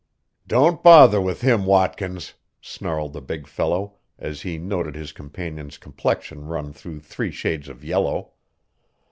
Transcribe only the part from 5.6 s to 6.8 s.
complexion run